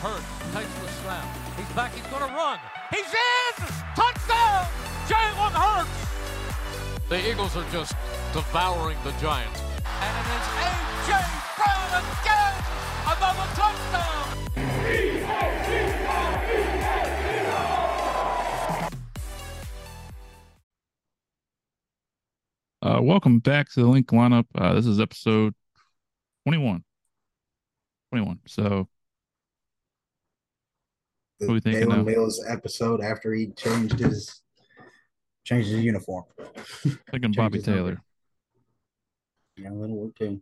[0.00, 0.24] Hurts
[0.54, 1.28] takes the snap.
[1.58, 1.92] He's back.
[1.92, 2.58] He's going to run.
[2.88, 3.66] He's in!
[3.94, 4.66] Touchdown!
[5.04, 5.92] Jalen Hurts!
[7.10, 7.92] The Eagles are just
[8.32, 9.60] devouring the Giants.
[10.00, 11.12] And it is A.J.
[11.54, 12.54] Brown again!
[13.12, 14.20] Another touchdown!
[22.80, 24.46] Uh, welcome back to the Linc Lineup.
[24.54, 25.54] Uh, this is episode
[26.46, 26.84] 21.
[28.12, 28.38] 21.
[28.46, 28.88] So,
[31.46, 32.04] the we thinking Jalen?
[32.04, 34.40] Mills episode after he changed his
[35.44, 36.24] changed his uniform.
[37.10, 37.60] thinking Bobby.
[37.60, 38.02] Taylor
[39.56, 40.40] Yeah, that'll work too.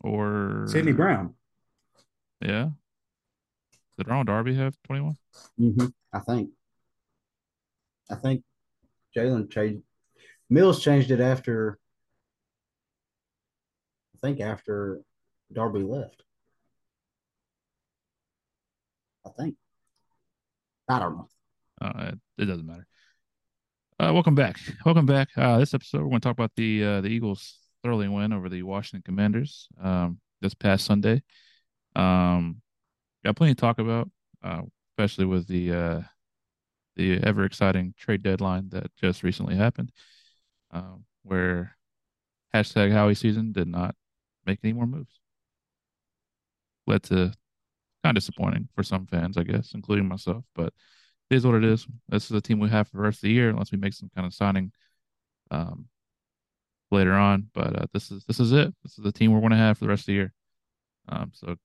[0.00, 1.34] or Sydney Brown.
[2.40, 2.70] Yeah.
[3.96, 5.16] Did Ronald Darby have 21?
[5.58, 6.50] hmm I think.
[8.10, 8.42] I think
[9.16, 9.82] Jalen changed.
[10.50, 11.78] Mills changed it after.
[14.14, 15.00] I think after
[15.52, 16.22] Darby left.
[19.26, 19.56] I think.
[20.88, 21.28] I don't know.
[21.80, 22.86] Uh, it, doesn't matter.
[23.98, 24.58] Uh, welcome back.
[24.84, 25.28] Welcome back.
[25.36, 28.48] Uh, this episode, we're going to talk about the uh, the Eagles' thoroughly win over
[28.48, 31.22] the Washington Commanders um, this past Sunday.
[31.96, 32.62] Um,
[33.24, 34.10] got plenty to talk about,
[34.44, 34.62] uh,
[34.92, 36.00] especially with the uh,
[36.94, 39.90] the ever exciting trade deadline that just recently happened,
[40.70, 41.76] um, where
[42.54, 43.96] hashtag Howie season did not
[44.46, 45.20] make any more moves.
[46.86, 47.32] Led to
[48.06, 50.72] kind of disappointing for some fans, I guess, including myself, but
[51.28, 51.88] it is what it is.
[52.08, 53.94] This is the team we have for the rest of the year, unless we make
[53.94, 54.70] some kind of signing
[55.50, 55.86] um,
[56.92, 57.48] later on.
[57.52, 58.72] But uh, this is this is it.
[58.84, 60.32] This is the team we're going to have for the rest of the year.
[61.08, 61.56] Um, so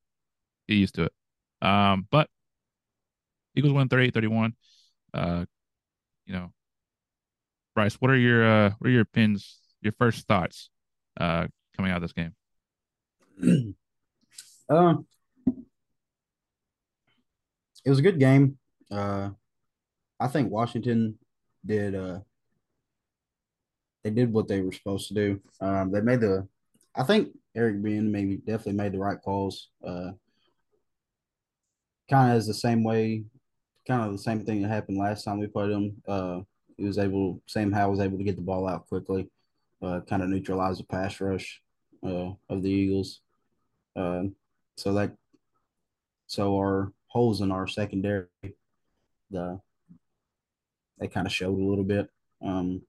[0.67, 1.13] get used to it.
[1.61, 2.27] Um, but
[3.55, 4.53] Eagles win 38-31.
[5.13, 5.45] Uh,
[6.25, 6.51] you know,
[7.75, 9.59] Bryce, what are your uh, what are your pins?
[9.83, 10.71] Your first thoughts
[11.19, 11.45] uh,
[11.77, 12.33] coming out of this game?
[14.69, 15.05] Um,
[17.83, 18.57] it was a good game.
[18.91, 19.29] Uh,
[20.19, 21.17] I think Washington
[21.65, 21.95] did.
[21.95, 22.19] Uh,
[24.03, 25.41] they did what they were supposed to do.
[25.59, 26.47] Um, they made the.
[26.95, 29.69] I think Eric Bieniemy definitely made the right calls.
[29.85, 30.11] Uh,
[32.09, 33.23] kind of is the same way,
[33.87, 35.95] kind of the same thing that happened last time we played him.
[36.07, 36.41] Uh,
[36.77, 39.29] he was able, Sam Howell was able to get the ball out quickly,
[39.81, 41.61] uh, kind of neutralize the pass rush
[42.05, 43.21] uh, of the Eagles.
[43.95, 44.35] Um,
[44.77, 45.11] so that
[46.27, 48.27] so our holes in our secondary,
[49.29, 49.59] the
[50.97, 52.09] they kind of showed a little bit.
[52.41, 52.83] Um,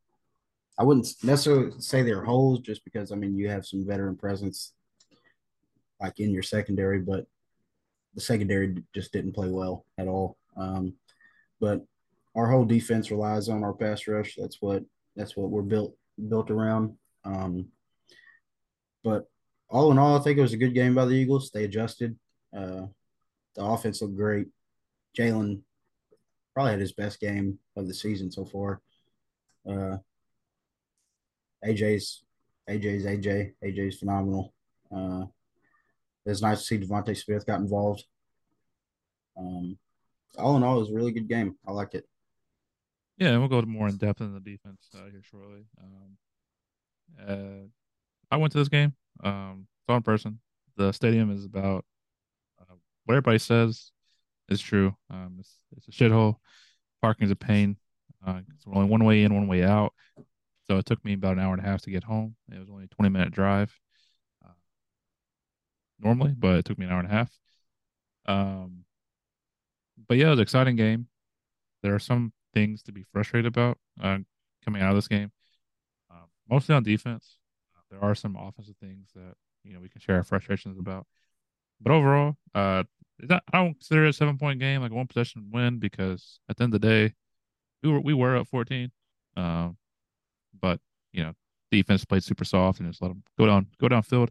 [0.79, 4.73] I wouldn't necessarily say they're holes just because I mean you have some veteran presence
[6.01, 7.27] like in your secondary, but
[8.15, 10.37] the secondary just didn't play well at all.
[10.57, 10.95] Um,
[11.61, 11.85] but
[12.35, 14.37] our whole defense relies on our pass rush.
[14.39, 14.85] That's what
[15.17, 15.97] that's what we're built
[16.29, 16.95] built around.
[17.25, 17.69] Um,
[19.03, 19.29] but
[19.69, 21.51] all in all, I think it was a good game by the Eagles.
[21.51, 22.17] They adjusted.
[22.57, 22.87] Uh,
[23.55, 24.49] the offense looked great.
[25.19, 25.61] Jalen
[26.55, 28.81] probably had his best game of the season so far.
[29.69, 29.99] Uh,
[31.65, 32.23] AJ's
[32.69, 34.53] AJ's AJ AJ's phenomenal.
[34.95, 35.25] Uh,
[36.25, 38.05] it's nice to see DeVonta Smith got involved.
[39.37, 39.79] Um,
[40.39, 41.57] all in all, it was a really good game.
[41.67, 42.07] I liked it.
[43.19, 45.65] Yeah, we'll go more in depth in the defense uh, here shortly.
[45.81, 46.17] Um,
[47.29, 47.67] uh,
[48.31, 48.95] I went to this game.
[49.23, 50.41] Um, saw in person.
[50.77, 51.85] The stadium is about
[53.05, 53.91] what everybody says
[54.49, 54.97] is true.
[55.11, 56.37] Um, it's it's a shithole.
[57.01, 57.77] Parking's a pain.
[58.27, 59.93] Uh, it's only one way in, one way out.
[60.69, 62.37] So it took me about an hour and a half to get home.
[62.51, 63.77] It was only a twenty minute drive.
[64.45, 64.53] Uh,
[65.99, 67.39] normally, but it took me an hour and a half.
[68.27, 68.85] Um,
[70.09, 71.09] but yeah, it was an exciting game.
[71.83, 74.19] There are some things to be frustrated about uh,
[74.65, 75.33] coming out of this game,
[76.11, 77.39] uh, mostly on defense.
[77.91, 79.35] There are some offensive things that
[79.65, 81.07] you know we can share our frustrations about,
[81.83, 82.85] but overall, uh,
[83.19, 86.41] not, I don't consider it a seven point game like a one possession win because
[86.49, 87.15] at the end of the day,
[87.83, 88.91] we were we were up fourteen,
[89.37, 89.77] um,
[90.61, 90.81] but
[91.13, 91.33] you know
[91.71, 94.29] defense played super soft and just let them go down go downfield.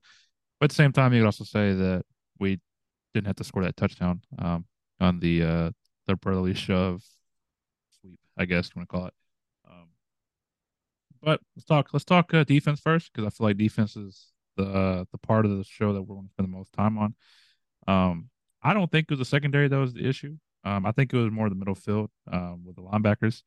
[0.60, 2.04] But at the same time, you could also say that
[2.40, 2.60] we
[3.14, 4.66] didn't have to score that touchdown um,
[5.00, 5.72] on the uh,
[6.08, 7.04] the brotherly shove
[8.00, 9.14] sweep, I guess you want to call it.
[9.70, 9.88] Um,
[11.22, 11.90] but let's talk.
[11.94, 14.28] Let's talk uh, defense first because I feel like defense is
[14.58, 17.16] the the part of the show that we're going to spend the most time on.
[17.88, 18.30] Um,
[18.64, 20.38] I don't think it was the secondary that was the issue.
[20.64, 23.42] Um, I think it was more the middle field um, with the linebackers,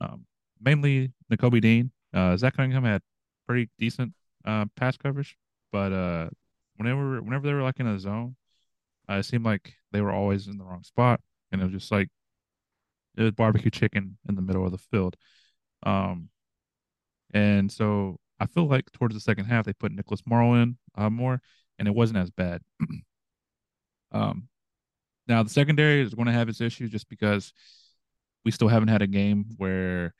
[0.00, 0.24] um,
[0.60, 1.90] mainly Nakobe Dean.
[2.14, 3.02] Uh, Zach Cunningham had
[3.46, 4.14] pretty decent
[4.44, 5.36] uh, pass coverage,
[5.72, 6.30] but uh,
[6.76, 8.36] whenever whenever they were like in a zone,
[9.10, 11.20] uh, it seemed like they were always in the wrong spot,
[11.52, 12.08] and it was just like
[13.16, 15.16] it was barbecue chicken in the middle of the field.
[15.84, 16.30] Um,
[17.32, 21.10] and so I feel like towards the second half they put Nicholas Morrow in uh,
[21.10, 21.40] more,
[21.78, 22.62] and it wasn't as bad.
[24.12, 24.48] um,
[25.26, 27.52] Now the secondary is going to have its issues just because
[28.44, 30.14] we still haven't had a game where,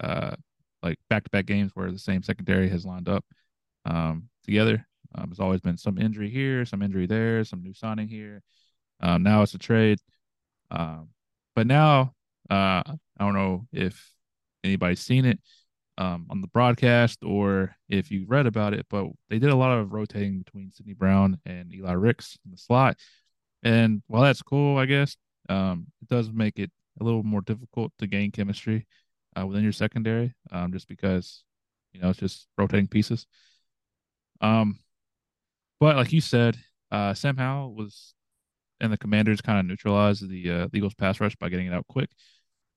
[0.00, 0.34] uh,
[0.82, 3.24] like back to back games where the same secondary has lined up
[3.84, 4.86] um, together.
[5.14, 8.42] Um, there's always been some injury here, some injury there, some new signing here.
[9.00, 9.98] Um, now it's a trade.
[10.70, 11.08] Um,
[11.54, 12.14] but now,
[12.50, 14.12] uh, I don't know if
[14.64, 15.40] anybody's seen it
[15.96, 19.78] um, on the broadcast or if you read about it, but they did a lot
[19.78, 22.96] of rotating between Sydney Brown and Eli Ricks in the slot.
[23.62, 25.16] And while that's cool, I guess,
[25.48, 26.70] um, it does make it
[27.00, 28.86] a little more difficult to gain chemistry
[29.38, 31.42] uh, within your secondary, um, just because
[31.92, 33.26] you know it's just rotating pieces.
[34.40, 34.78] Um,
[35.80, 36.56] but like you said,
[36.90, 38.14] uh, Sam Howell was,
[38.80, 41.86] and the Commanders kind of neutralized the uh, Eagles pass rush by getting it out
[41.88, 42.10] quick.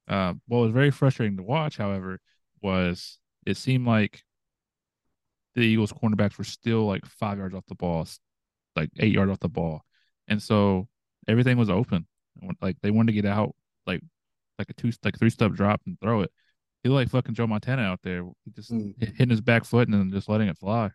[0.07, 2.19] Uh, what was very frustrating to watch, however,
[2.61, 4.23] was it seemed like
[5.55, 8.07] the Eagles cornerbacks were still like five yards off the ball,
[8.75, 9.83] like eight yards off the ball,
[10.31, 10.87] and so
[11.27, 12.07] everything was open.
[12.61, 13.53] Like they wanted to get out,
[13.85, 14.01] like
[14.57, 16.31] like a two like three step drop and throw it.
[16.81, 18.23] He looked like fucking Joe Montana out there,
[18.55, 18.93] just mm.
[18.99, 20.89] hitting his back foot and then just letting it fly.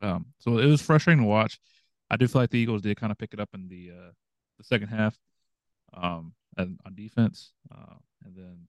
[0.00, 1.58] Um, so it was frustrating to watch.
[2.08, 4.12] I do feel like the Eagles did kind of pick it up in the uh,
[4.58, 5.18] the second half,
[5.92, 8.68] um, and on defense, uh, and then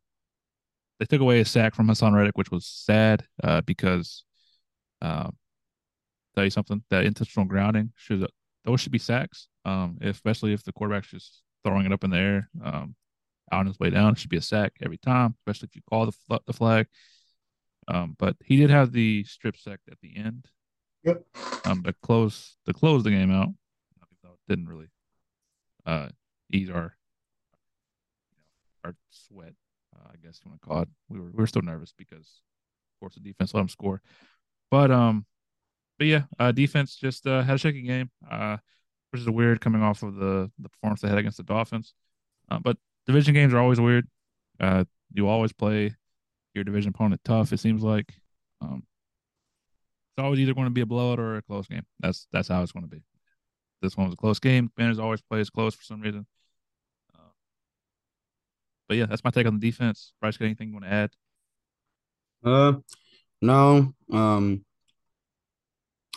[1.00, 4.24] they took away a sack from Haason Reddick, which was sad uh, because,
[5.04, 5.30] uh,
[6.34, 8.28] tell you something, that intentional grounding should
[8.68, 12.18] those should be sacks, um, especially if the quarterback's just throwing it up in the
[12.18, 12.96] air um,
[13.52, 14.14] out on his way down.
[14.14, 16.88] It should be a sack every time, especially if you call the the flag.
[17.88, 20.48] Um, but he did have the strip sack at the end.
[21.04, 21.24] Yep.
[21.66, 23.50] Um, to close to close the game out,
[24.48, 24.88] didn't really
[25.86, 26.08] uh
[26.52, 26.96] ease our
[28.84, 29.54] our sweat
[29.98, 30.90] uh, I guess you want to call it.
[31.10, 32.42] We were we were still nervous because,
[32.96, 34.02] of course, the defense let them score.
[34.70, 35.26] But um,
[35.98, 38.58] but yeah, uh, defense just uh, had a shaky game, uh,
[39.12, 41.94] which is weird coming off of the the performance they had against the Dolphins.
[42.50, 44.08] Uh, but division games are always weird.
[44.60, 45.96] Uh, you always play
[46.54, 47.54] your division opponent tough.
[47.54, 48.14] It seems like
[48.62, 48.84] um,
[50.12, 51.86] it's always either going to be a blowout or a close game.
[52.00, 53.04] That's that's how it's going to be.
[53.82, 54.72] This one was a close game.
[54.76, 56.26] Commanders always plays close for some reason
[58.88, 60.14] but yeah, that's my take on the defense.
[60.22, 61.12] Bryce, got anything you want to add?
[62.44, 62.74] Uh,
[63.42, 63.94] no.
[64.12, 64.64] Um,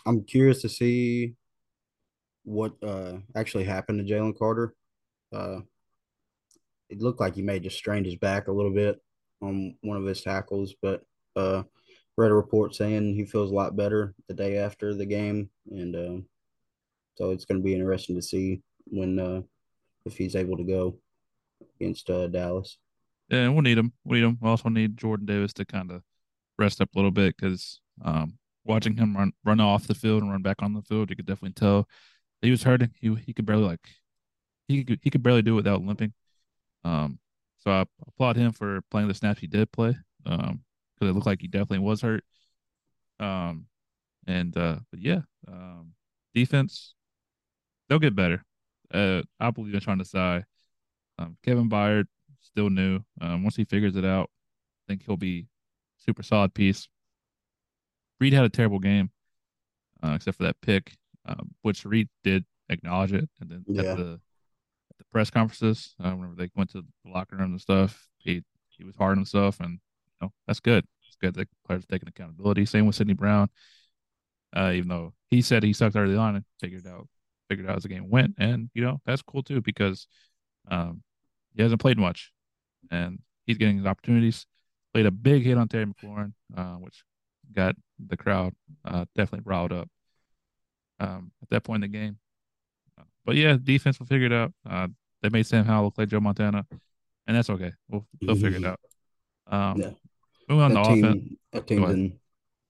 [0.07, 1.35] I'm curious to see
[2.45, 4.75] what uh actually happened to Jalen Carter.
[5.33, 5.61] Uh,
[6.89, 9.01] it looked like he may have just strained his back a little bit
[9.41, 11.03] on one of his tackles, but
[11.37, 11.63] uh,
[12.17, 15.95] read a report saying he feels a lot better the day after the game, and
[15.95, 16.21] uh,
[17.17, 19.43] so it's going to be interesting to see when uh
[20.07, 20.99] if he's able to go
[21.79, 22.79] against uh, Dallas.
[23.29, 23.93] Yeah, we'll need him.
[24.05, 24.39] We need him.
[24.41, 26.03] We also need Jordan Davis to kind of
[26.59, 30.31] rest up a little bit because um, watching him run run off the field and
[30.31, 31.89] run back on the field, you could definitely tell
[32.43, 32.91] he was hurting.
[33.01, 33.87] He he could barely like
[34.69, 36.13] he could he could barely do it without limping.
[36.85, 37.19] Um,
[37.59, 39.97] so I applaud him for playing the snaps he did play.
[40.27, 40.63] Um,
[41.01, 42.25] because it looked like he definitely was hurt.
[43.19, 43.67] Um,
[44.27, 45.93] and uh, but yeah, um,
[46.35, 46.95] defense
[47.89, 48.45] they'll get better.
[48.93, 50.45] Uh, I believe in trying to say
[51.19, 52.07] um, Kevin Byard,
[52.41, 53.01] still new.
[53.21, 54.31] Um, once he figures it out,
[54.85, 55.47] I think he'll be
[55.99, 56.89] super solid piece.
[58.21, 59.11] Reed had a terrible game,
[60.03, 60.93] uh, except for that pick,
[61.26, 63.82] um, which Reed did acknowledge it, and then yeah.
[63.82, 64.20] at the
[64.90, 68.43] at the press conferences, uh, whenever they went to the locker room and stuff, he
[68.69, 70.84] he was hard on himself, and you know that's good.
[71.06, 72.65] It's good that players are taking accountability.
[72.67, 73.48] Same with Sydney Brown.
[74.56, 77.08] Uh, even though he said he sucked early on and figured out
[77.48, 80.06] figured out as the game went, and you know that's cool too because
[80.70, 81.03] um,
[81.55, 82.32] he hasn't played much,
[82.91, 84.46] and he's getting his opportunities.
[84.93, 87.05] Played a big hit on Terry McLaurin, uh, which
[87.53, 89.89] got the crowd uh, definitely riled up
[91.01, 92.19] um, at that point in the game.
[92.99, 94.53] Uh, but yeah, defense will figure it out.
[94.69, 94.89] Uh,
[95.23, 96.67] they made Sam Howell look like Joe Montana,
[97.27, 97.73] and that's okay.
[97.89, 98.81] We'll they'll figure it out.
[99.47, 99.91] Um, yeah.
[100.49, 101.29] Moving on that to team, offense.
[101.53, 102.19] That team's in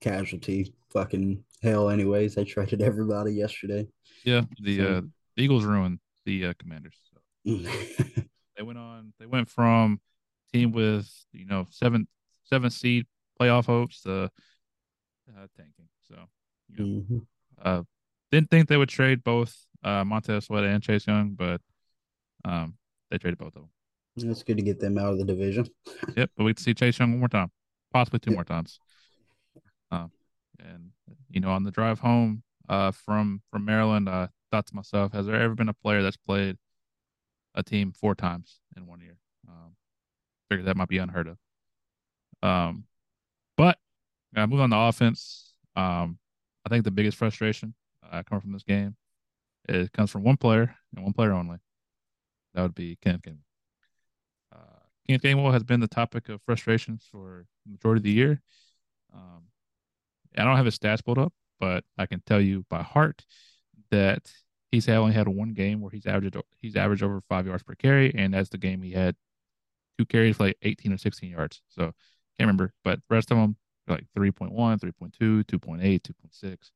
[0.00, 1.90] casualty fucking hell.
[1.90, 3.86] Anyways, they traded everybody yesterday.
[4.24, 4.84] Yeah, the so.
[4.84, 5.00] uh,
[5.36, 6.96] Eagles ruined the uh, Commanders.
[7.12, 7.58] So.
[8.60, 9.14] They went on.
[9.18, 10.02] They went from
[10.52, 12.06] team with you know seven
[12.44, 13.06] seven seed
[13.40, 15.88] playoff hopes to uh, tanking.
[16.06, 16.16] So
[16.68, 17.80] you know, mm-hmm.
[18.32, 21.60] Uh, didn't think they would trade both uh, Montez Sweat and Chase Young, but
[22.44, 22.74] um,
[23.10, 23.70] they traded both of them.
[24.16, 25.68] It's good to get them out of the division.
[26.16, 27.50] yep, but we can see Chase Young one more time,
[27.92, 28.78] possibly two more times.
[29.90, 30.10] Um,
[30.58, 30.90] and
[31.30, 35.26] you know, on the drive home uh, from from Maryland, I thought to myself, has
[35.26, 36.56] there ever been a player that's played
[37.54, 39.16] a team four times in one year.
[39.48, 39.74] Um,
[40.48, 42.48] figured that might be unheard of.
[42.48, 42.84] Um,
[43.56, 43.78] but
[44.36, 45.52] uh, move on to offense.
[45.76, 46.18] Um,
[46.64, 47.74] I think the biggest frustration
[48.10, 48.96] uh, coming from this game
[49.68, 51.58] it comes from one player and one player only.
[52.54, 53.38] that would be Kenneth Gainwell.
[54.52, 58.42] Uh, Kenneth Gainwell has been the topic of frustrations for the majority of the year.
[59.14, 59.44] Um,
[60.36, 63.24] I don't have his stats pulled up, but I can tell you by heart
[63.90, 64.32] that
[64.70, 68.14] he's only had one game where he's averaged he's averaged over five yards per carry,
[68.14, 69.16] and that's the game he had
[69.98, 71.62] two carries like 18 or 16 yards.
[71.68, 71.94] So can't
[72.40, 73.56] remember, but rest of them
[73.88, 76.70] like 3.1, 3.2, 2.8, 2.6.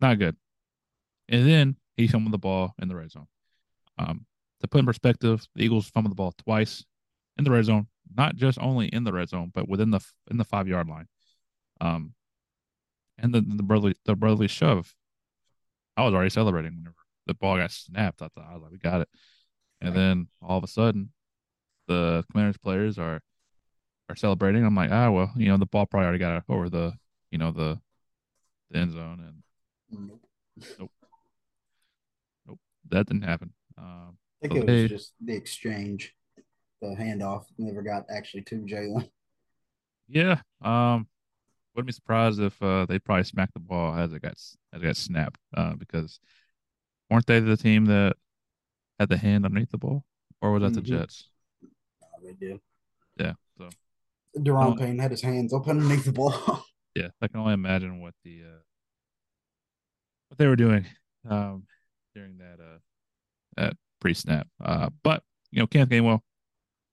[0.00, 0.36] Not good.
[1.28, 3.28] And then he fumbled the ball in the red zone.
[3.98, 4.26] Um,
[4.60, 6.84] to put in perspective, the Eagles fumbled the ball twice
[7.38, 10.00] in the red zone, not just only in the red zone, but within the
[10.30, 11.06] in the five yard line.
[11.80, 12.14] Um,
[13.18, 14.94] and the the brotherly the brotherly shove.
[15.96, 18.20] I was already celebrating whenever the ball got snapped.
[18.20, 19.08] I thought I was like, we got it.
[19.80, 21.12] And then all of a sudden,
[21.86, 23.20] the Commanders players are
[24.08, 24.64] are celebrating.
[24.64, 26.92] I'm like, ah, well, you know, the ball probably already got over the,
[27.30, 27.80] you know, the,
[28.70, 29.20] the end zone,
[29.90, 30.20] and nope,
[30.56, 30.90] nope, nope,
[32.90, 33.52] that didn't happen.
[33.78, 36.14] Um, I think it was just the exchange,
[36.80, 39.08] the handoff never got actually to Jalen.
[40.08, 41.08] Yeah, um,
[41.74, 44.82] wouldn't be surprised if uh, they probably smacked the ball as it got as it
[44.82, 46.20] got snapped uh, because
[47.10, 48.16] weren't they the team that
[48.98, 50.04] had the hand underneath the ball,
[50.40, 50.92] or was that mm-hmm.
[50.92, 51.28] the Jets?
[51.62, 52.60] No, they did.
[53.18, 53.32] Yeah.
[53.58, 53.70] So
[54.38, 56.64] Da'Ron Payne had his hands up underneath the ball.
[56.94, 58.60] yeah, I can only imagine what the uh,
[60.28, 60.86] what they were doing
[61.28, 61.64] um,
[62.14, 62.78] during that uh,
[63.56, 64.46] that pre snap.
[64.62, 66.20] Uh, but you know, Kenneth Gainwell,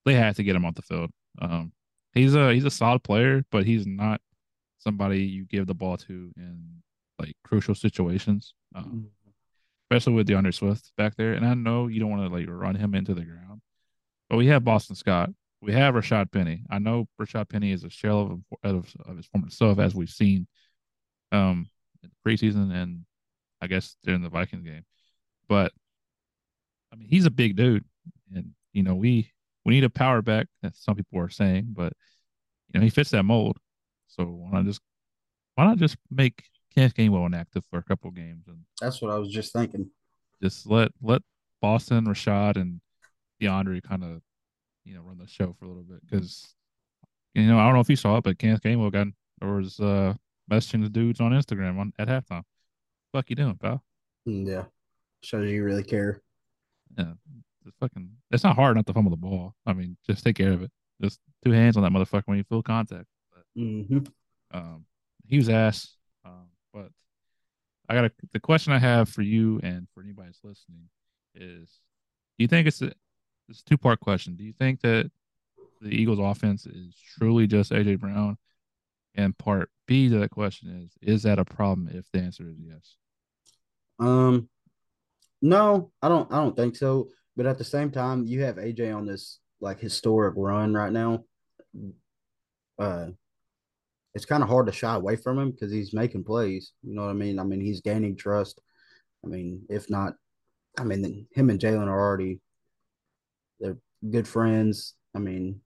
[0.05, 1.11] they had to get him off the field.
[1.41, 1.71] Um,
[2.13, 4.21] he's a he's a solid player, but he's not
[4.79, 6.81] somebody you give the ball to in
[7.19, 9.29] like crucial situations, um, mm-hmm.
[9.89, 11.33] especially with D'Andre Swift back there.
[11.33, 13.61] And I know you don't want to like run him into the ground,
[14.29, 15.29] but we have Boston Scott,
[15.61, 16.63] we have Rashad Penny.
[16.69, 20.09] I know Rashad Penny is a shell of of, of his former self, as we've
[20.09, 20.47] seen
[21.31, 21.69] um
[22.03, 23.05] in the preseason and
[23.61, 24.83] I guess during the Vikings game.
[25.51, 25.73] But
[26.93, 27.83] I mean, he's a big dude,
[28.33, 29.33] and you know we
[29.65, 30.47] we need a power back.
[30.61, 31.91] That some people are saying, but
[32.69, 33.57] you know he fits that mold.
[34.07, 34.79] So why not just
[35.55, 38.45] why not just make Kenneth Gainwell inactive for a couple games?
[38.47, 39.89] And that's what I was just thinking.
[40.41, 41.21] Just let let
[41.61, 42.79] Boston, Rashad, and
[43.41, 44.21] D'Andre kind of
[44.85, 46.55] you know run the show for a little bit because
[47.33, 49.07] you know I don't know if you saw it, but Kenneth Gainwell got
[49.41, 50.13] or was uh,
[50.49, 52.43] messaging the dudes on Instagram on at halftime.
[53.11, 53.83] Fuck you doing, pal?
[54.25, 54.63] Mm, yeah,
[55.23, 56.21] shows you really care.
[56.97, 57.13] Yeah,
[57.65, 58.09] it's fucking.
[58.31, 59.55] It's not hard not to fumble the ball.
[59.65, 60.71] I mean, just take care of it.
[61.01, 63.05] Just two hands on that motherfucker when you feel contact.
[63.57, 63.99] Mm-hmm.
[64.51, 64.85] Um,
[65.27, 65.95] he was ass.
[66.25, 66.89] Um, but
[67.89, 70.89] I got a, the question I have for you and for anybody that's listening
[71.35, 71.79] is:
[72.37, 72.91] Do you think it's a
[73.49, 74.35] it's a two part question?
[74.35, 75.11] Do you think that
[75.81, 78.37] the Eagles' offense is truly just AJ Brown?
[79.15, 81.89] And part B to that question is: Is that a problem?
[81.93, 82.95] If the answer is yes.
[83.99, 84.49] Um,
[85.41, 86.31] no, I don't.
[86.31, 87.09] I don't think so.
[87.35, 91.23] But at the same time, you have AJ on this like historic run right now.
[92.77, 93.07] Uh,
[94.13, 96.73] it's kind of hard to shy away from him because he's making plays.
[96.83, 97.39] You know what I mean?
[97.39, 98.59] I mean, he's gaining trust.
[99.23, 100.13] I mean, if not,
[100.77, 102.41] I mean, him and Jalen are already
[103.59, 103.77] they're
[104.09, 104.95] good friends.
[105.15, 105.61] I mean,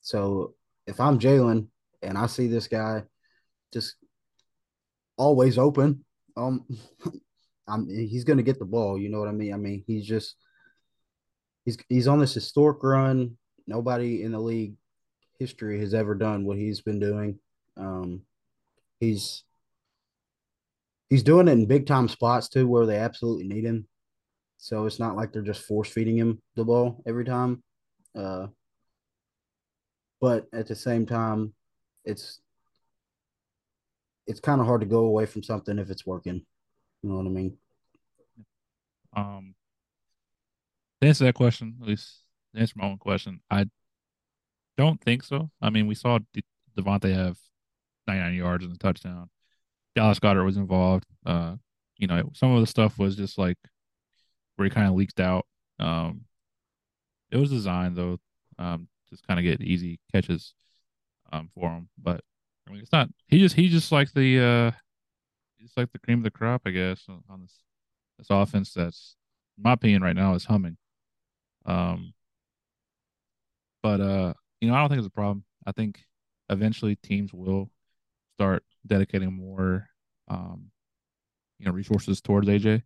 [0.00, 0.54] so
[0.86, 1.68] if I'm Jalen
[2.02, 3.02] and I see this guy
[3.72, 3.96] just
[5.16, 6.04] always open,
[6.36, 6.64] um,
[7.68, 8.98] I'm he's gonna get the ball.
[8.98, 9.52] You know what I mean?
[9.52, 10.36] I mean, he's just
[11.64, 13.36] he's he's on this historic run.
[13.66, 14.74] Nobody in the league
[15.38, 17.38] history has ever done what he's been doing.
[17.76, 18.22] Um,
[19.00, 19.44] he's
[21.10, 23.86] he's doing it in big time spots too, where they absolutely need him.
[24.58, 27.62] So it's not like they're just force feeding him the ball every time.
[28.16, 28.46] Uh,
[30.20, 31.52] but at the same time,
[32.04, 32.40] it's
[34.26, 36.44] it's kind of hard to go away from something if it's working.
[37.06, 37.56] You know what I mean?
[39.14, 39.54] Um,
[41.00, 42.18] to answer that question, at least
[42.52, 43.66] to answer my own question, I
[44.76, 45.48] don't think so.
[45.62, 46.42] I mean, we saw De-
[46.76, 47.38] DeVonta have
[48.08, 49.30] 99 yards and a touchdown.
[49.94, 51.06] Dallas Goedert was involved.
[51.24, 51.54] Uh,
[51.96, 53.58] you know, some of the stuff was just like
[54.56, 55.46] where he kind of leaked out.
[55.78, 56.22] Um,
[57.30, 58.18] it was designed though,
[58.58, 60.54] um, just kind of get easy catches,
[61.32, 61.88] um, for him.
[61.96, 62.22] But
[62.66, 63.10] I mean, it's not.
[63.28, 64.85] He just he just like the uh,
[65.66, 67.58] just like the cream of the crop, I guess, on this
[68.18, 68.72] this offense.
[68.72, 69.16] That's,
[69.58, 70.76] in my opinion, right now is humming.
[71.66, 72.14] Um,
[73.82, 75.44] but uh, you know, I don't think it's a problem.
[75.66, 76.00] I think
[76.48, 77.70] eventually teams will
[78.36, 79.88] start dedicating more,
[80.28, 80.70] um,
[81.58, 82.82] you know, resources towards AJ,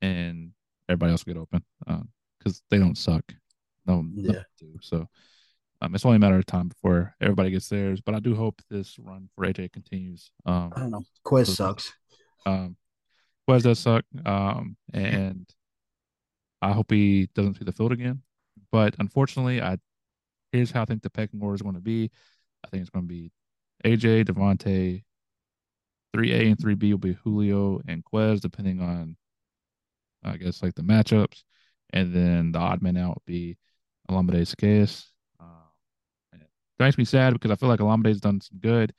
[0.00, 0.52] and
[0.88, 1.62] everybody else will get open
[2.38, 3.24] because uh, they don't suck.
[3.86, 4.42] No, yeah.
[4.58, 4.78] do.
[4.80, 5.08] So
[5.80, 8.00] um, it's only a matter of time before everybody gets theirs.
[8.00, 10.30] But I do hope this run for AJ continues.
[10.44, 11.02] Um, I don't know.
[11.24, 11.92] Quez so, sucks.
[12.44, 12.76] Um,
[13.48, 14.04] Quez does suck.
[14.24, 15.48] Um, and
[16.62, 18.22] I hope he doesn't see the field again.
[18.72, 19.76] But unfortunately, I
[20.52, 22.10] here's how I think the pecking order is going to be.
[22.64, 23.30] I think it's going to be
[23.84, 25.02] AJ, DeVonta,
[26.16, 29.16] 3A and 3B will be Julio and Quez, depending on,
[30.24, 31.42] I guess, like the matchups.
[31.90, 33.58] And then the odd man out will be
[34.10, 35.06] Olamide Zaccheaus.
[36.78, 38.92] It makes me sad because I feel like Olamide's done some good,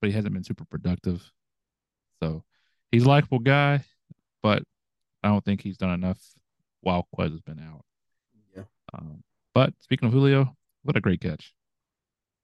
[0.00, 1.22] but he hasn't been super productive.
[2.22, 2.44] So
[2.90, 3.84] he's a likable guy,
[4.42, 4.62] but
[5.22, 6.18] I don't think he's done enough
[6.80, 7.84] while Quez has been out.
[8.56, 8.64] Yeah.
[8.92, 9.22] Um,
[9.54, 11.54] but speaking of Julio, what a great catch!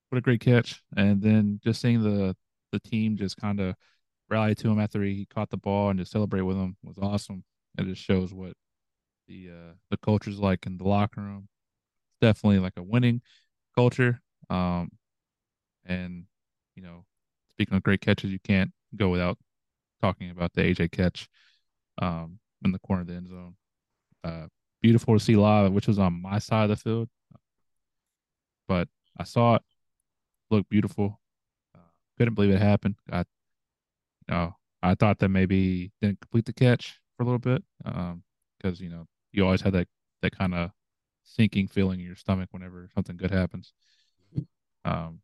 [0.09, 0.83] What a great catch!
[0.97, 2.37] And then just seeing the
[2.73, 3.75] the team just kind of
[4.29, 7.45] rally to him after he caught the ball and just celebrate with him was awesome.
[7.77, 8.53] It just shows what
[9.29, 11.49] the uh, the culture's like in the locker room.
[12.09, 13.23] It's definitely like a winning
[13.77, 14.21] culture.
[14.50, 14.90] Um,
[15.85, 16.25] and
[16.76, 17.04] you know,
[17.52, 19.38] speaking of great catches, you can't go without
[20.02, 21.28] talking about the AJ catch
[22.00, 23.54] um, in the corner of the end zone.
[24.23, 24.47] Uh,
[24.83, 27.09] beautiful to see live, which was on my side of the field,
[28.69, 28.88] but
[29.19, 29.62] I saw it
[30.50, 31.21] look beautiful.
[31.75, 31.78] Uh,
[32.19, 32.97] couldn't believe it happened.
[33.11, 33.25] I
[34.28, 38.76] know, I thought that maybe didn't complete the catch for a little bit because um,
[38.78, 39.88] you know you always had that
[40.23, 40.71] that kind of
[41.25, 43.73] sinking feeling in your stomach whenever something good happens.
[44.84, 45.20] Um,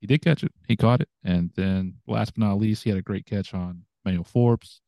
[0.00, 0.52] he did catch it.
[0.68, 3.82] He caught it, and then last but not least, he had a great catch on
[4.04, 4.82] Manuel Forbes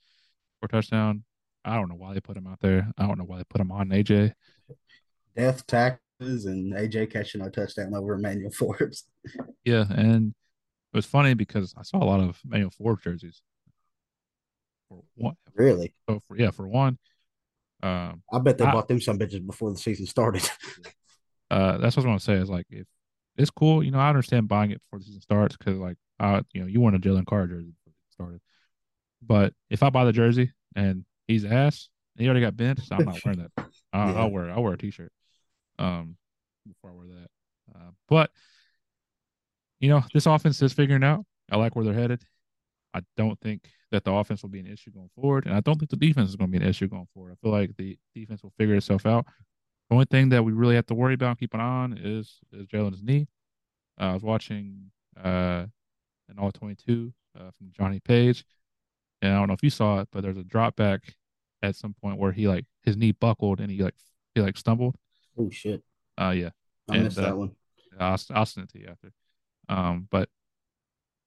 [0.61, 1.25] for touchdown.
[1.65, 2.91] I don't know why they put him out there.
[2.97, 4.33] I don't know why they put him on AJ.
[5.35, 9.05] Death taxes and AJ catching a touchdown over Emmanuel Forbes.
[9.65, 10.35] yeah, and
[10.93, 13.43] it was funny because I saw a lot of Emmanuel Forbes jerseys.
[14.89, 15.95] For one, really?
[16.09, 16.99] So for yeah, for one,
[17.83, 20.49] um, I bet they I, bought them some bitches before the season started.
[21.51, 22.35] uh, that's what I want to say.
[22.35, 22.87] Is like if
[23.37, 26.43] it's cool, you know, I understand buying it before the season starts because like, I,
[26.53, 28.41] you know, you want a Jalen Carter jersey before it started.
[29.23, 33.05] But if I buy the jersey and he's ass, and he already got benched, I'm
[33.05, 33.67] not wearing that.
[33.93, 34.21] I'll, yeah.
[34.21, 35.13] I'll wear I'll wear a t-shirt.
[35.79, 36.17] Um,
[36.67, 37.31] before I wear that.
[37.75, 38.31] Uh, but
[39.81, 41.25] you know, this offense is figuring out.
[41.51, 42.23] I like where they're headed.
[42.95, 45.79] I don't think that the offense will be an issue going forward, and I don't
[45.79, 47.33] think the defense is going to be an issue going forward.
[47.33, 49.27] I feel like the defense will figure itself out.
[49.89, 51.99] The only thing that we really have to worry about and keep an eye on
[51.99, 53.29] is is Jalen's knee.
[54.01, 54.91] Uh, I was watching
[55.23, 55.67] uh,
[56.29, 58.45] an all twenty two uh, from Johnny Page,
[59.23, 61.15] and I don't know if you saw it, but there's a drop back
[61.63, 63.95] at some point where he like his knee buckled and he like
[64.35, 64.97] he like stumbled.
[65.39, 65.83] Oh shit!
[66.21, 66.51] Uh yeah,
[66.91, 67.53] I and, missed that uh, one.
[67.99, 69.13] I'll, I'll send it to you after.
[69.69, 70.29] Um, but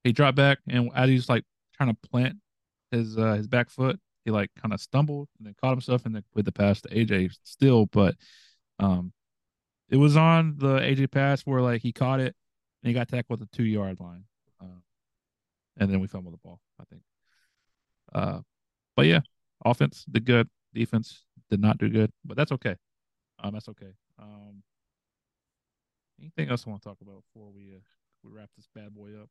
[0.03, 1.43] he dropped back, and as he's like
[1.75, 2.35] trying to plant
[2.91, 6.15] his uh, his back foot, he like kind of stumbled and then caught himself and
[6.15, 8.15] then put the pass to AJ still, but
[8.79, 9.13] um,
[9.89, 12.35] it was on the AJ pass where like he caught it
[12.81, 14.25] and he got tackled at the two yard line,
[14.61, 14.79] uh,
[15.77, 16.59] and then we fumbled the ball.
[16.79, 17.01] I think.
[18.13, 18.39] Uh,
[18.95, 19.21] but yeah,
[19.63, 22.75] offense did good, defense did not do good, but that's okay.
[23.41, 23.93] Um, that's okay.
[24.21, 24.63] Um,
[26.19, 27.79] anything else I want to talk about before we uh,
[28.23, 29.29] we wrap this bad boy up.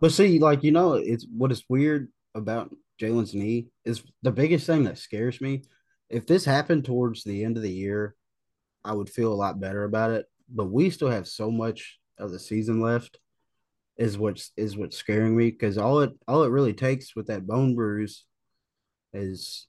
[0.00, 4.66] But see, like you know, it's what is weird about Jalen's knee is the biggest
[4.66, 5.62] thing that scares me.
[6.08, 8.14] If this happened towards the end of the year,
[8.88, 10.26] I would feel a lot better about it.
[10.48, 13.18] But we still have so much of the season left.
[13.96, 17.48] Is what's is what's scaring me because all it all it really takes with that
[17.48, 18.26] bone bruise
[19.12, 19.66] is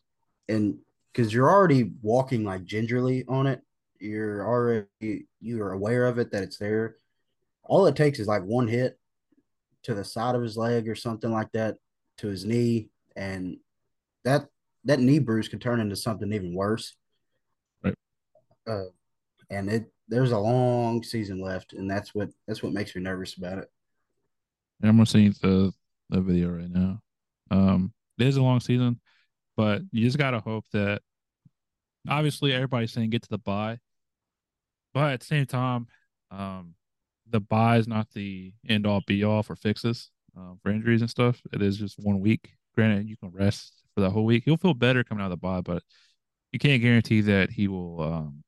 [0.48, 0.78] and
[1.12, 3.62] because you're already walking like gingerly on it,
[4.00, 6.98] you're already you're aware of it that it's there
[7.70, 9.00] all it takes is like one hit
[9.84, 11.78] to the side of his leg or something like that
[12.18, 13.58] to his knee, and
[14.26, 14.48] that
[14.86, 16.96] that knee bruise could turn into something even worse.
[17.84, 17.94] Right.
[18.68, 18.86] Uh,
[19.50, 23.36] and it there's a long season left, and that's what that's what makes me nervous
[23.36, 23.70] about it.
[24.84, 25.74] I'm gonna see the
[26.10, 27.02] the video right now.
[27.52, 29.00] Um, it is a long season,
[29.56, 31.02] but you just gotta hope that.
[32.08, 33.78] Obviously, everybody's saying get to the bye,
[34.94, 35.88] but at the same time,
[36.32, 36.74] um,
[37.30, 41.10] the bye is not the end all be all for fixes uh, for injuries and
[41.10, 41.42] stuff.
[41.54, 42.52] It is just one week.
[42.76, 44.44] Granted, you can rest for the whole week.
[44.46, 45.84] He'll feel better coming out of the bye, but
[46.52, 48.44] you can't guarantee that he will um,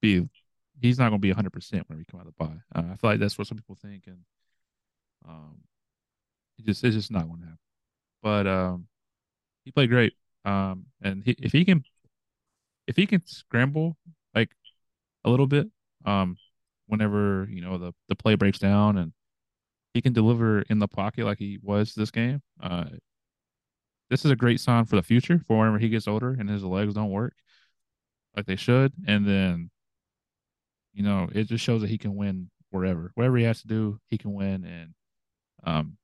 [0.00, 0.28] be.
[0.80, 2.60] He's not going to be 100 percent when he come out of the bye.
[2.74, 4.18] Uh, I feel like that's what some people think, and
[5.28, 5.58] um,
[6.58, 7.58] it just it's just not going to happen.
[8.22, 8.86] But um,
[9.64, 10.14] he played great.
[10.44, 11.84] Um, and he, if he can,
[12.86, 13.96] if he can scramble
[14.34, 14.50] like
[15.24, 15.68] a little bit,
[16.04, 16.36] um,
[16.86, 19.12] whenever you know the the play breaks down and
[19.94, 22.42] he can deliver in the pocket like he was this game.
[22.62, 22.84] Uh,
[24.08, 26.64] this is a great sign for the future for whenever he gets older and his
[26.64, 27.34] legs don't work
[28.36, 29.70] like they should, and then
[31.00, 33.98] you know it just shows that he can win wherever, whatever he has to do,
[34.10, 34.66] he can win.
[34.66, 34.94] And
[35.64, 35.96] um,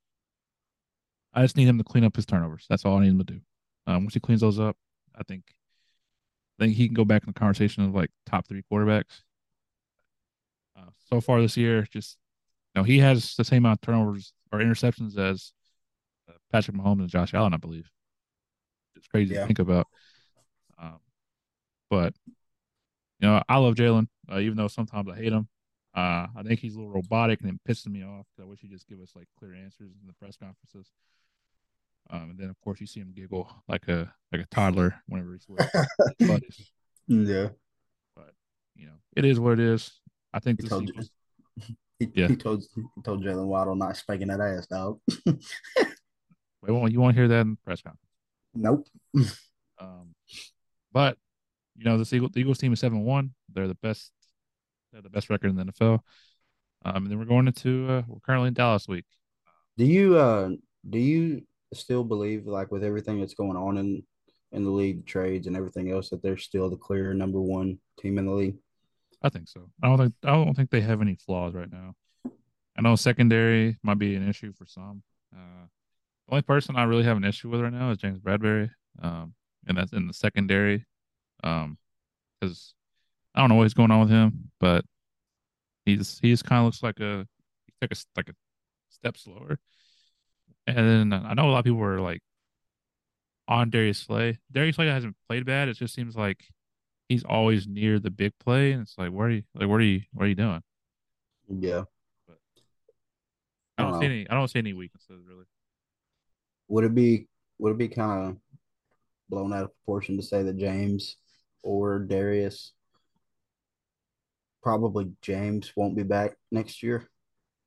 [1.35, 2.65] I just need him to clean up his turnovers.
[2.67, 3.39] That's all I need him to do.
[3.85, 4.75] Um, once he cleans those up,
[5.15, 5.43] I think
[6.59, 9.21] I think he can go back in the conversation of like top three quarterbacks.
[10.75, 12.17] Uh, so far this year, just
[12.73, 15.53] you know, he has the same amount of turnovers or interceptions as
[16.27, 17.87] uh, Patrick Mahomes and Josh Allen, I believe.
[18.95, 19.41] It's crazy Yeah.
[19.41, 19.85] to think about.
[20.81, 20.97] Um,
[21.91, 22.15] but
[23.19, 25.47] you know, I love Jalen, uh, even though sometimes I hate him.
[25.95, 28.27] Uh, I think he's a little robotic and it pisses me off.
[28.39, 30.91] I wish he'd just give us like clear answers in the press conferences.
[32.09, 35.33] Um, and then of course you see him giggle like a like a toddler whenever
[35.33, 35.67] he's with
[36.19, 36.71] buddies.
[37.07, 37.47] Yeah.
[38.15, 38.33] But
[38.75, 39.91] you know, it is what it is.
[40.33, 40.93] I think He told you.
[41.99, 42.27] He, Yeah.
[42.27, 44.99] he told he told Jaylen Waddle not spanking that ass, dog.
[45.25, 45.37] Wait,
[46.71, 48.03] well, you won't hear that in the press conference.
[48.53, 48.87] nope.
[49.79, 50.15] Um,
[50.91, 51.17] but
[51.75, 53.33] you know, the Eagles, the Eagles team is seven one.
[53.53, 54.11] They're the best.
[54.97, 55.99] They're the best record in the NFL.
[56.83, 59.05] Um, and then we're going into uh, we're currently in Dallas week.
[59.77, 60.49] Do you uh
[60.89, 64.03] do you still believe like with everything that's going on in
[64.51, 68.17] in the league, trades and everything else, that they're still the clear number one team
[68.17, 68.55] in the league?
[69.21, 69.69] I think so.
[69.83, 71.93] I don't think I don't think they have any flaws right now.
[72.25, 75.03] I know secondary might be an issue for some.
[75.31, 75.67] Uh,
[76.27, 79.35] the only person I really have an issue with right now is James Bradberry, um,
[79.67, 80.85] and that's in the secondary,
[81.43, 81.77] um,
[82.41, 82.73] because
[83.37, 84.83] I don't know what's going on with him, but
[85.85, 87.27] he's he just kind of looks like a
[87.67, 88.33] he took a like a
[88.89, 89.59] step slower.
[90.65, 92.21] And then I know a lot of people were like
[93.47, 94.39] on Darius Slay.
[94.51, 95.69] Darius Slay hasn't played bad.
[95.69, 96.43] It just seems like
[97.07, 99.43] he's always near the big play, and it's like, where are you?
[99.53, 100.01] Like, what are you?
[100.13, 100.61] What are you doing?
[101.47, 101.83] Yeah.
[103.77, 104.29] I don't Uh, see any.
[104.29, 105.45] I don't see any weaknesses really.
[106.69, 107.27] Would it be
[107.59, 108.37] would it be kind of
[109.29, 111.17] blown out of proportion to say that James
[111.63, 112.73] or Darius,
[114.67, 117.07] probably James, won't be back next year?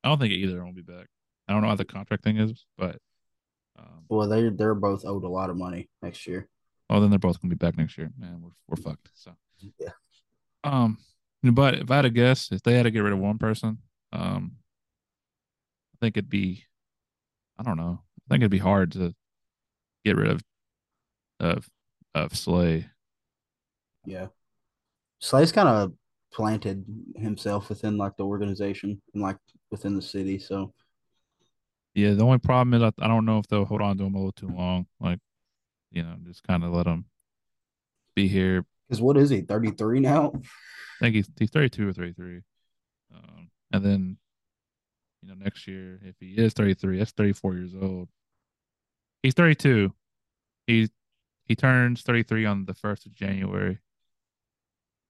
[0.03, 1.07] I don't think either won't be back.
[1.47, 2.97] I don't know how the contract thing is, but
[3.79, 6.47] um, Well, they they're both owed a lot of money next year.
[6.87, 8.11] well, then they're both gonna be back next year.
[8.19, 9.09] Man, we're we're fucked.
[9.15, 9.31] So
[9.79, 9.93] Yeah.
[10.63, 10.99] um,
[11.41, 13.79] but if I had to guess, if they had to get rid of one person,
[14.13, 14.57] um,
[15.95, 16.65] I think it'd be,
[17.57, 18.03] I don't know.
[18.03, 19.15] I think it'd be hard to
[20.05, 20.43] get rid of
[21.39, 21.67] of
[22.13, 22.85] of Slay.
[24.05, 24.27] Yeah.
[25.19, 25.93] Slay's kind of
[26.33, 29.37] planted himself within like the organization and like
[29.69, 30.39] within the city.
[30.39, 30.73] So
[31.93, 34.15] Yeah, the only problem is I, I don't know if they'll hold on to him
[34.15, 34.87] a little too long.
[34.99, 35.19] Like,
[35.91, 37.05] you know, just kind of let him
[38.15, 38.65] be here.
[38.87, 40.31] because what is he, 33 now?
[40.35, 42.41] I think he's he's 32 or 33.
[43.13, 44.17] Um, and then,
[45.21, 48.07] you know, next year, if he is 33, that's 34 years old.
[49.23, 49.93] He's 32.
[50.67, 50.89] He
[51.45, 53.79] he turns 33 on the first of January.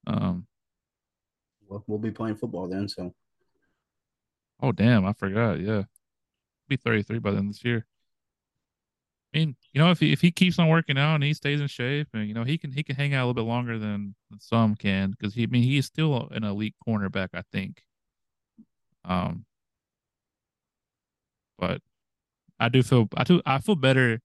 [0.08, 0.48] Um.
[1.72, 2.90] Well, we'll be playing football then.
[2.90, 3.14] So
[4.62, 5.60] Oh damn, I forgot.
[5.60, 5.84] Yeah,
[6.68, 7.86] be 33 by the end of this year.
[9.34, 11.62] I mean, you know, if he if he keeps on working out and he stays
[11.62, 13.80] in shape, and you know, he can he can hang out a little bit longer
[13.80, 17.84] than, than some can because he I mean he's still an elite cornerback, I think.
[19.06, 19.46] Um,
[21.58, 21.82] but
[22.60, 24.22] I do feel I do I feel better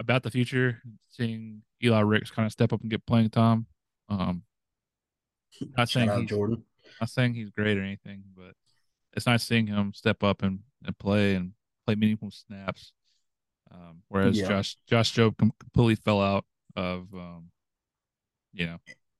[0.00, 3.66] about the future seeing Eli Ricks kind of step up and get playing time.
[4.08, 4.42] Um,
[5.76, 6.62] not saying out he's Jordan.
[7.00, 8.54] not saying he's great or anything, but
[9.14, 11.52] it's nice seeing him step up and, and play and
[11.86, 12.92] play meaningful snaps.
[13.70, 14.48] Um, whereas Yeah.
[14.48, 16.44] Josh Josh Jobe completely fell out
[16.76, 17.50] of, um,
[18.52, 18.78] you know,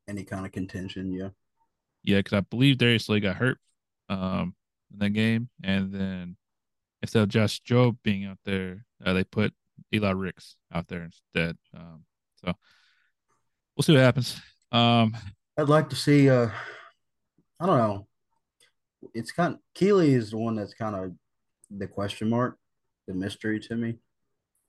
[0.08, 1.30] Any kind of contention, yeah.
[2.02, 3.58] yeah, because I believe Darius Slay got hurt
[4.08, 4.54] um,
[4.92, 6.36] in that game, and then
[7.02, 9.52] instead of Josh Jobe being out there, uh, they put
[9.92, 11.56] Eli Ricks out there instead.
[11.76, 12.04] Um,
[12.36, 12.52] so
[13.76, 14.40] we'll see what happens.
[15.56, 16.28] I'd like to see.
[16.28, 16.48] Uh,
[17.60, 18.06] I don't know.
[19.14, 19.58] It's kind.
[19.74, 21.12] Kelee is the one that's kind of
[21.70, 22.58] the question mark,
[23.06, 23.96] the mystery to me.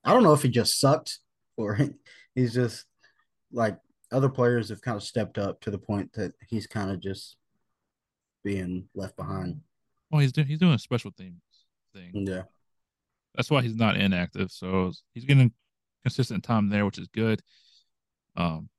[0.04, 1.20] I don't know if he just sucked
[1.58, 1.80] or
[2.36, 2.86] he's just
[3.52, 3.80] like
[4.12, 7.38] other players have kind of stepped up to the point that he's kind of just
[8.44, 9.62] being left behind.
[10.12, 11.42] well, he's doing he's doing a special teams
[11.94, 12.12] thing.
[12.14, 12.44] Yeah.
[13.34, 14.52] That's why he's not inactive.
[14.52, 15.52] So he's getting
[16.04, 17.42] consistent time there, which is good.
[18.38, 18.70] Um,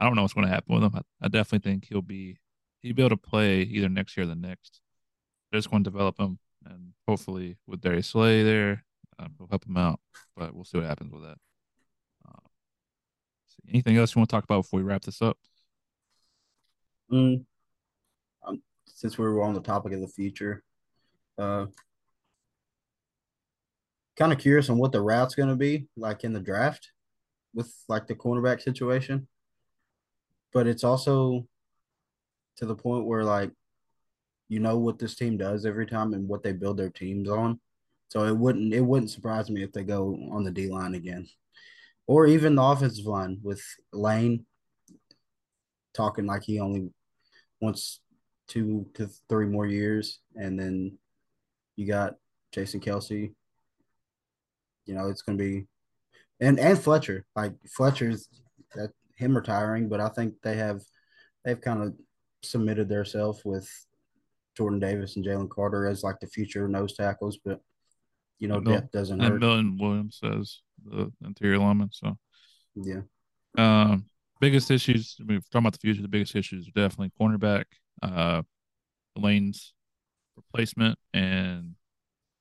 [0.00, 0.92] I don't know what's going to happen with him.
[0.94, 2.38] I, I definitely think he'll be
[2.80, 4.80] he'll be able to play either next year or the next.
[5.50, 8.84] They're just going to develop him, and hopefully with Darius Slay there,
[9.18, 10.00] um, we'll help him out.
[10.36, 11.36] But we'll see what happens with that.
[13.50, 13.68] See.
[13.68, 15.36] anything else you want to talk about before we wrap this up?
[17.12, 17.44] Mm.
[18.46, 20.62] Um, since we were on the topic of the future,
[21.36, 21.66] uh,
[24.16, 26.92] kind of curious on what the route's going to be like in the draft
[27.54, 29.26] with like the cornerback situation.
[30.52, 31.46] But it's also
[32.56, 33.50] to the point where like
[34.48, 37.60] you know what this team does every time and what they build their teams on.
[38.08, 41.26] So it wouldn't it wouldn't surprise me if they go on the D line again
[42.10, 44.44] or even the offensive line with Lane
[45.94, 46.90] talking like he only
[47.60, 48.00] wants
[48.48, 50.98] two to three more years, and then
[51.76, 52.14] you got
[52.50, 53.32] Jason Kelce.
[54.86, 55.66] You know, it's to be
[56.40, 57.24] and and Fletcher.
[57.36, 58.28] Like Fletcher's
[58.74, 60.80] that him retiring, but I think they have
[61.44, 61.94] they've kind of
[62.42, 63.68] submitted themselves with
[64.56, 67.60] Jordan Davis and Jalen Carter as like the future nose tackles, but
[68.38, 69.40] you know, Mil- depth doesn't and hurt.
[69.40, 71.90] Milton Williams says the interior lineman.
[71.92, 72.18] So,
[72.74, 73.02] Yeah.
[73.58, 74.06] um,
[74.40, 75.16] biggest issues.
[75.20, 77.64] I mean, talking about the future, the biggest issues are definitely cornerback,
[78.02, 78.42] uh,
[79.16, 79.74] Lane's
[80.36, 81.74] replacement, and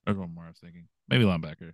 [0.06, 1.74] there's one more I was thinking, maybe linebacker.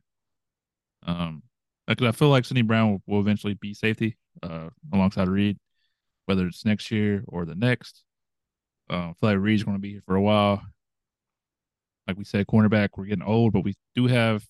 [1.04, 1.44] Um,
[1.88, 5.58] because I feel like Sydney Brown will, will eventually be safety, uh, alongside Reed,
[6.26, 8.04] whether it's next year or the next.
[8.90, 10.62] Uh, I feel like Reed's going to be here for a while.
[12.08, 14.46] Like we said, cornerback, we're getting old, but we do have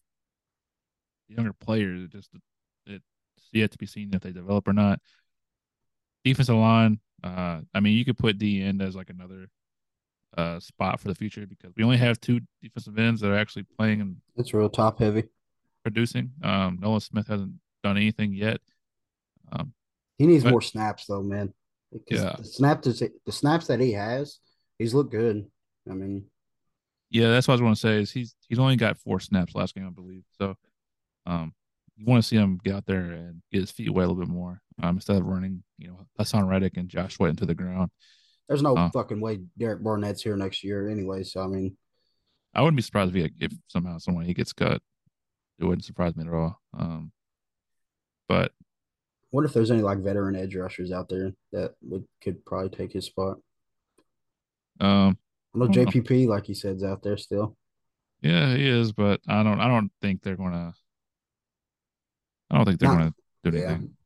[1.30, 2.04] younger players.
[2.04, 2.30] It just
[2.86, 3.04] it's
[3.54, 5.00] yet to be seen if they develop or not.
[6.26, 9.48] Defensive line, uh, I mean, you could put D end as like another
[10.38, 13.64] uh spot for the future because we only have two defensive ends that are actually
[13.78, 15.24] playing and It's real top heavy.
[15.84, 16.32] producing.
[16.44, 18.60] Um, Nolan Smith hasn't done anything yet.
[19.52, 19.74] Um,
[20.18, 21.54] He needs But- more snaps though, man.
[21.92, 22.36] Because Yeah.
[22.38, 24.40] the snaps the snaps that he has,
[24.80, 25.50] he's looked good.
[25.90, 26.30] I mean,
[27.10, 28.02] yeah, that's what I was going to say.
[28.02, 30.24] Is he's he's only got four snaps last game, I believe.
[30.38, 30.56] So,
[31.26, 31.54] um,
[31.96, 34.24] you want to see him get out there and get his feet wet a little
[34.26, 37.56] bit more, um, instead of running, you know, Haason Reddick and Josh Sweat into the
[37.56, 37.92] ground.
[38.48, 38.90] there's no Oh.
[38.94, 41.24] fucking way Derek Barnett's here next year anyway.
[41.24, 41.76] So I mean,
[42.54, 44.82] I wouldn't be surprised if he, if somehow someone he gets cut.
[45.58, 46.62] It wouldn't surprise me at all.
[46.74, 47.12] Um,
[48.28, 48.54] but
[49.36, 52.94] wonder if there's any like veteran edge rushers out there that would could probably take
[52.94, 53.38] his spot.
[54.80, 55.18] um,
[55.54, 55.86] I know I don't know.
[55.92, 57.56] JPP, like you said, is out there still.
[58.22, 58.92] yeah, he is.
[58.92, 59.60] But I don't.
[59.60, 60.74] I don't think they're gonna.
[62.50, 63.64] I don't think they're Not- gonna do Yeah.
[63.72, 63.98] anything.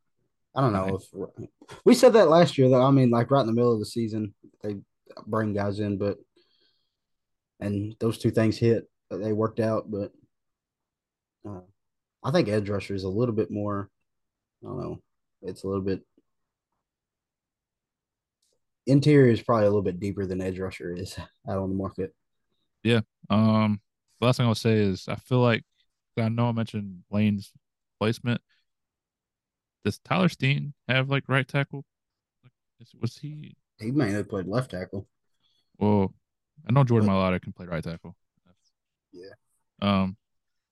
[0.55, 1.47] I don't know if
[1.85, 2.69] we said that last year.
[2.69, 4.77] Though I mean, like right in the middle of the season, they
[5.27, 6.17] bring guys in, but
[7.59, 8.89] and those two things hit.
[9.11, 10.11] They worked out, but
[11.47, 11.61] uh,
[12.23, 13.89] I think edge rusher is a little bit more.
[14.63, 15.01] I don't know.
[15.41, 16.01] It's a little bit
[18.85, 21.17] interior is probably a little bit deeper than edge rusher is
[21.49, 22.13] out on the market.
[22.83, 23.01] Yeah.
[23.29, 23.81] Um,
[24.19, 25.63] the last thing I'll say is I feel like
[26.17, 27.51] I know I mentioned Lane's
[27.99, 28.41] placement.
[29.85, 31.85] Does Tyler Steen have like right tackle?
[32.43, 33.55] Like, is- Was he?
[33.79, 35.07] He may have played left tackle.
[35.77, 36.13] Well,
[36.67, 38.15] I know Jordan But- Mailata can play right tackle.
[39.13, 39.29] Yeah.
[39.81, 40.17] Um,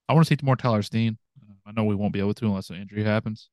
[0.10, 1.17] I want to see more Tyler Steen.
[1.65, 3.49] I know we won't be able to unless an injury happens,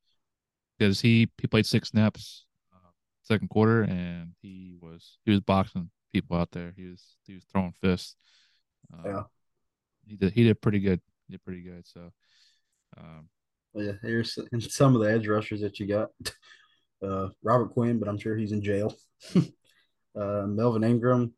[0.79, 2.91] because he he played six snaps uh,
[3.23, 6.73] second quarter and he was he was boxing people out there.
[6.77, 8.17] He was he was throwing fists.
[8.93, 9.23] Uh, Yeah.
[10.07, 11.01] he did he did pretty good.
[11.27, 11.87] He did pretty good.
[11.87, 12.13] So,
[12.97, 13.29] um,
[13.73, 14.39] Well, yeah, here's
[14.75, 16.11] some of the edge rushers that you got.
[17.03, 18.95] Uh, Robert Quinn, but I'm sure he's in jail.
[19.37, 21.35] uh, Melvin Ingram,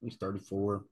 [0.00, 0.76] he's 34.
[0.76, 0.82] It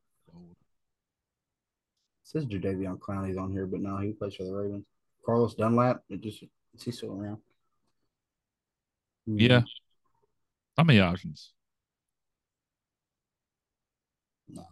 [2.23, 4.85] says Jadeveon Clowney's on here, but no, he plays for the Ravens.
[5.27, 7.39] Carlos Dunlap, it just is he still around?
[9.27, 9.63] Yeah.
[10.77, 11.53] how many options?
[14.49, 14.65] No.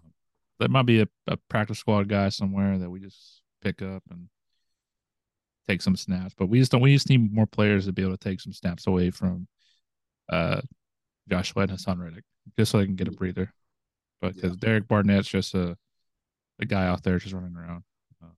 [0.58, 4.28] There might be a, a practice squad guy somewhere that we just pick up and
[5.68, 6.80] take some snaps, but we just don't.
[6.80, 9.46] We just need more players to be able to take some snaps away from
[10.28, 10.60] uh,
[11.28, 12.24] Josh Sweat and Haason Reddick,
[12.58, 13.52] just so they can get a breather.
[14.20, 15.76] But because Derek Barnett's just a
[16.60, 17.82] a guy out there just running around.
[18.22, 18.28] Uh,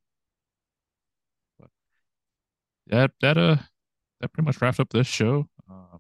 [1.59, 1.69] but
[2.87, 3.57] that that uh
[4.21, 5.49] that pretty much wraps up this show.
[5.71, 5.99] Uh,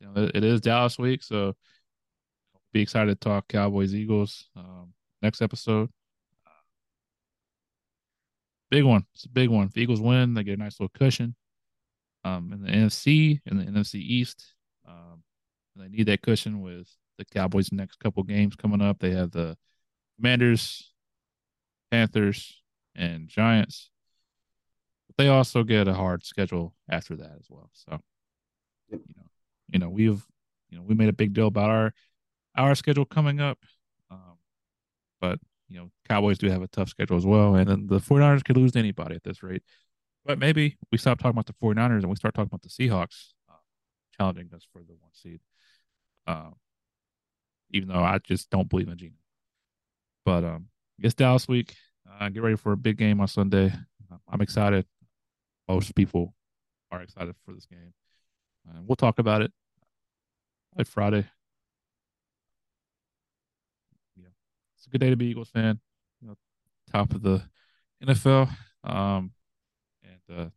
[0.00, 1.54] you know, it, is Dallas week, so
[2.72, 5.90] be excited to talk Cowboys Eagles um, next episode.
[8.70, 9.06] Big one.
[9.14, 9.68] It's a big one.
[9.68, 11.34] If the Eagles win, they get a nice little cushion.
[12.24, 14.54] Um, in the NFC and the NFC East,
[14.86, 15.22] um,
[15.76, 18.98] they need that cushion with the Cowboys' next couple games coming up.
[18.98, 19.56] They have the
[20.16, 20.92] Commanders,
[21.90, 22.62] Panthers,
[22.94, 23.90] and Giants.
[25.06, 27.70] But they also get a hard schedule after that as well.
[27.72, 28.00] So,
[28.90, 29.27] you know,
[29.70, 30.24] you know, we've,
[30.70, 31.92] you know, we made a big deal about our
[32.56, 33.58] our schedule coming up.
[34.10, 34.38] Um,
[35.20, 37.54] but you know, Cowboys do have a tough schedule as well.
[37.54, 39.62] And then the 49ers could lose anybody at this rate.
[40.24, 43.32] But maybe we stop talking about the 49ers and we start talking about the Seahawks
[43.48, 43.54] uh,
[44.16, 45.40] challenging us for the one seed.
[46.26, 46.54] Um,
[47.70, 49.12] even though I just don't believe in Geno.
[50.24, 50.66] But um,
[50.98, 51.74] it's Dallas week.
[52.10, 53.72] Uh, get ready for a big game on Sunday.
[54.28, 54.86] I'm excited.
[55.68, 56.34] Most people
[56.90, 57.92] are excited for this game.
[58.68, 59.52] Uh, we'll talk about it
[60.76, 61.26] like Friday.
[64.16, 64.28] Yeah,
[64.76, 65.80] it's a good day to be Eagles fan.
[66.20, 66.36] You know,
[66.92, 67.42] top of the
[68.04, 68.50] NFL.
[68.84, 69.32] Um,
[70.02, 70.48] and uh,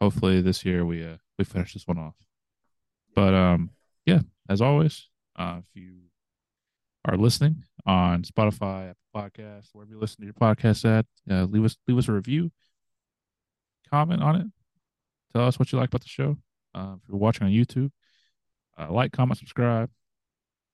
[0.00, 2.14] hopefully this year we uh we finish this one off.
[3.14, 3.70] But um,
[4.06, 5.94] yeah, as always, uh, if you
[7.04, 11.64] are listening on Spotify, Apple Podcasts, wherever you listen to your podcast at, uh, leave
[11.64, 12.50] us leave us a review,
[13.90, 14.46] comment on it,
[15.32, 16.36] tell us what you like about the show.
[16.74, 17.90] Uh, if you're watching on YouTube,
[18.78, 19.90] uh, like, comment, subscribe.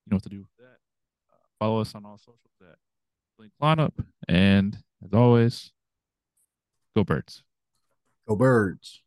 [0.04, 0.78] You know what to do with that.
[1.32, 2.76] Uh, follow us on all socials at
[3.38, 3.92] Linc Lineup,
[4.28, 5.72] and as always,
[6.94, 7.42] go birds.
[8.28, 9.02] Go birds.